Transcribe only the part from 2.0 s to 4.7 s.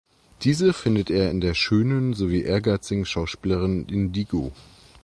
sowie ehrgeizigen Schauspielerin Indigo.